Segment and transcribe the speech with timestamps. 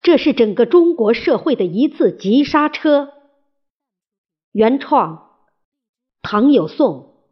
[0.00, 3.12] 这是整个中国社会的一次急刹车。
[4.52, 5.46] 原创：
[6.22, 7.22] 唐有颂，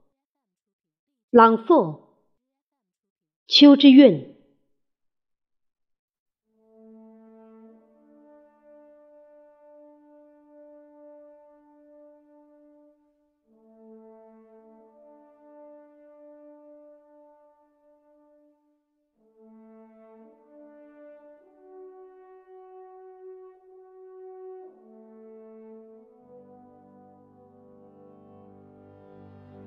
[1.30, 2.02] 朗诵：
[3.46, 4.35] 秋之韵。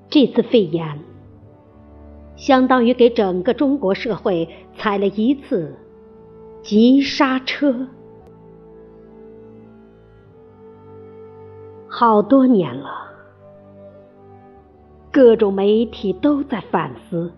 [0.10, 1.00] 这次肺炎，
[2.36, 5.76] 相当于给整个中国社会踩了一次
[6.64, 7.88] 急刹车。
[11.88, 12.90] 好多年了，
[15.12, 17.32] 各种媒体都在反思，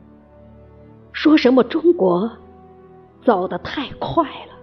[1.11, 2.31] 说什么中国
[3.21, 4.53] 走得太快了，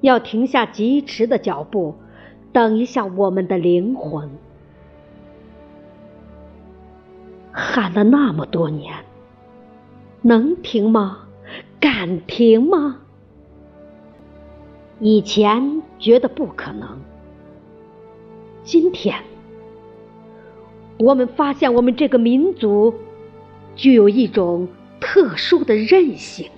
[0.00, 1.94] 要停下疾驰的脚步，
[2.52, 4.28] 等一下我们的灵魂。
[7.58, 8.94] 喊了那么多年，
[10.20, 11.20] 能停吗？
[11.80, 12.98] 敢停吗？
[15.00, 17.00] 以前觉得不可能，
[18.62, 19.16] 今天
[20.98, 22.94] 我们发现，我们这个民族
[23.74, 24.68] 具有一种
[25.00, 26.50] 特殊的韧性。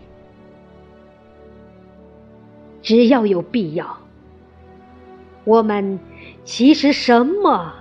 [2.82, 3.98] 只要有必要，
[5.44, 6.00] 我们
[6.42, 7.72] 其实什么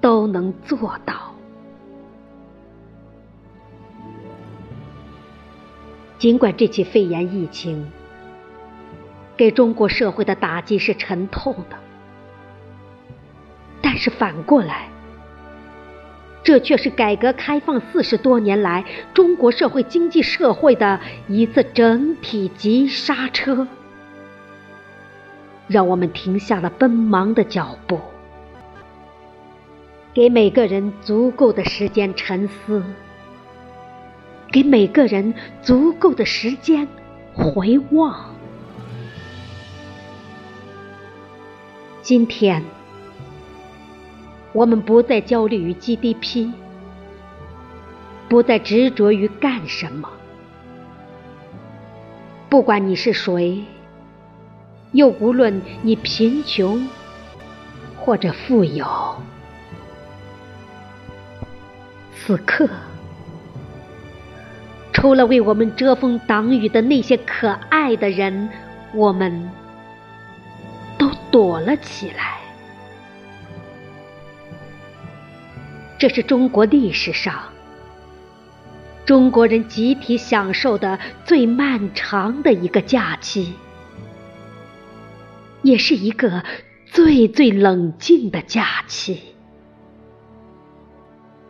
[0.00, 1.27] 都能做到。
[6.18, 7.86] 尽管这起肺炎疫情
[9.36, 11.76] 给中国社会的打击是沉痛的，
[13.80, 14.88] 但是反过来，
[16.42, 23.68] 这却是改革开放四十多年来中国社会经济社会的一次整体急刹车，
[25.68, 28.00] 让我们停下了奔忙的脚步，
[30.12, 32.82] 给每个人足够的时间沉思。
[34.50, 36.88] 给每个人足够的时间
[37.34, 38.34] 回望。
[42.00, 42.64] 今天，
[44.52, 46.50] 我们不再焦虑于 GDP，
[48.28, 50.08] 不再执着于干什么。
[52.48, 53.62] 不管你是谁，
[54.92, 56.88] 又无论你贫穷
[57.98, 58.86] 或者富有，
[62.16, 62.66] 此刻。
[65.00, 68.48] 除了为我们遮风挡雨的那些可爱的人，
[68.92, 69.48] 我们
[70.98, 72.36] 都躲了起来。
[75.98, 77.32] 这是中国历史上
[79.06, 83.54] 中国人集体享受的最漫长的一个假期，
[85.62, 86.42] 也是一个
[86.86, 89.20] 最最冷静的假期。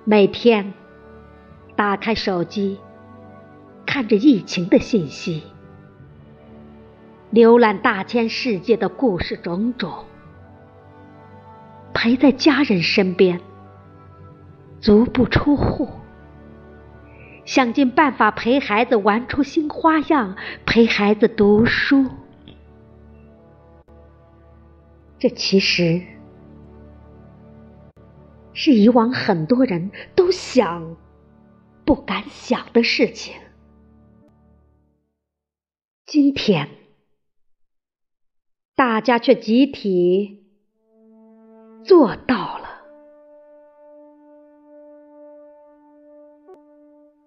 [0.04, 0.74] 每天
[1.74, 2.78] 打开手机。
[3.88, 5.42] 看着疫情的信息，
[7.32, 10.04] 浏览大千世界的故事种种，
[11.94, 13.40] 陪在家人身边，
[14.78, 15.88] 足不出户，
[17.46, 22.04] 想尽办法陪孩子玩出新花样，陪孩子读书。
[25.18, 26.02] 这其实
[28.52, 30.94] 是以往很多人都想
[31.86, 33.34] 不敢想的事情。
[36.10, 36.70] 今天，
[38.74, 40.42] 大家却集体
[41.84, 42.80] 做到了。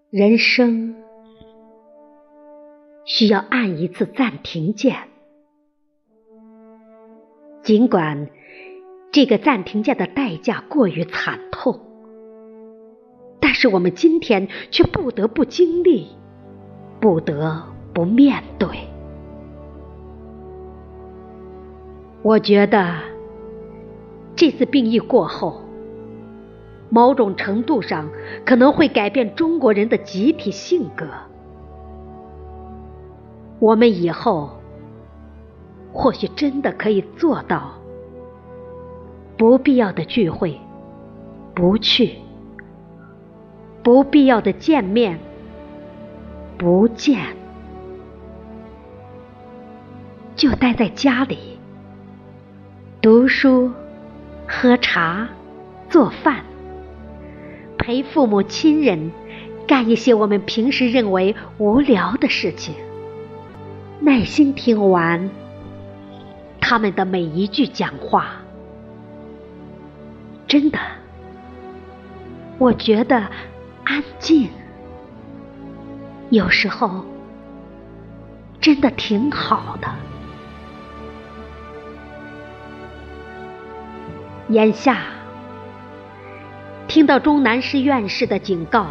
[0.09, 0.95] 人生
[3.05, 4.97] 需要按一次暂停键，
[7.61, 8.31] 尽管
[9.11, 11.79] 这个暂停键的代价过于惨痛，
[13.39, 16.07] 但是我们今天却不得不经历，
[16.99, 17.70] 不得。
[17.93, 18.69] 不面对，
[22.21, 22.95] 我觉得
[24.35, 25.61] 这次病疫过后，
[26.89, 28.09] 某种程度上
[28.45, 31.05] 可能会改变中国人的集体性格。
[33.59, 34.49] 我们以后
[35.93, 37.73] 或许真的可以做到，
[39.37, 40.57] 不必要的聚会
[41.53, 42.15] 不去，
[43.83, 45.19] 不必要的见面
[46.57, 47.40] 不见。
[50.35, 51.59] 就待在家里，
[53.01, 53.71] 读书、
[54.47, 55.27] 喝茶、
[55.89, 56.43] 做饭，
[57.77, 59.11] 陪父母亲人
[59.67, 62.73] 干一些我们平时认为无聊的事情。
[63.99, 65.29] 耐心听完
[66.59, 68.29] 他们的每一句讲话。
[70.47, 70.79] 真的，
[72.57, 73.27] 我觉得
[73.83, 74.49] 安静，
[76.29, 77.05] 有时候
[78.59, 79.87] 真的挺好的。
[84.51, 84.97] 眼下
[86.87, 88.87] 听到钟南师院士的警告，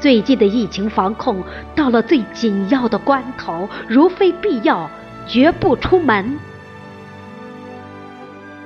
[0.00, 1.40] 最近的疫情防控
[1.76, 4.90] 到了最紧要的关头，如非必要，
[5.28, 6.36] 绝不出门。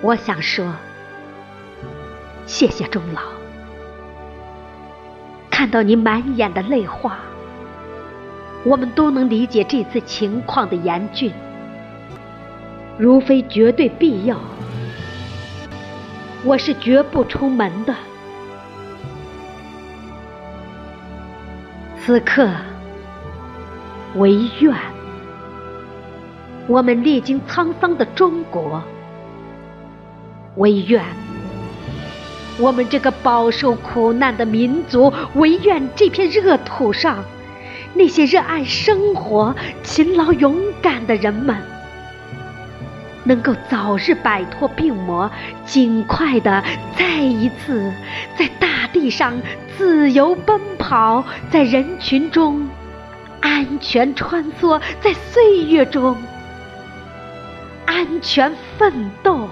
[0.00, 0.72] 我想说。
[2.46, 3.20] 谢谢钟老，
[5.50, 7.18] 看到您满眼的泪花，
[8.64, 11.30] 我们都能理解这次情况的严峻。
[12.98, 14.36] 如非绝对必要，
[16.44, 17.94] 我是绝不出门的。
[22.02, 22.48] 此刻，
[24.16, 24.74] 唯愿
[26.66, 28.82] 我们历经沧桑的中国，
[30.56, 31.04] 唯愿。
[32.58, 37.22] 我们这个饱受苦难的民族，唯愿这片热土上，
[37.94, 41.56] 那些热爱生活、勤劳勇敢的人们，
[43.24, 45.30] 能够早日摆脱病魔，
[45.64, 46.62] 尽快的
[46.96, 47.92] 再一次
[48.36, 49.34] 在大地上
[49.76, 52.68] 自由奔跑，在人群中
[53.40, 56.16] 安全穿梭，在岁月中
[57.86, 59.48] 安全奋斗。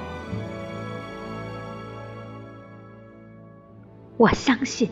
[4.16, 4.90] 我相信，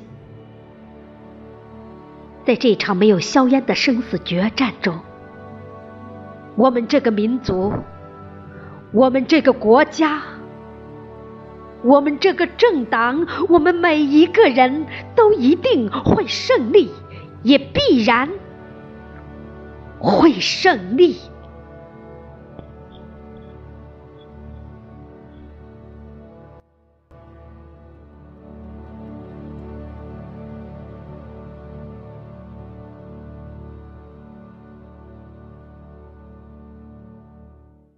[2.44, 5.00] 在这场没有硝烟的生死决战中，
[6.54, 7.72] 我们这个民族，
[8.96, 10.22] 我们这个国家，
[11.84, 16.90] 我们这个政党，我们每一个人都一定会胜利，
[17.42, 18.30] 也必然
[19.98, 21.16] 会胜利。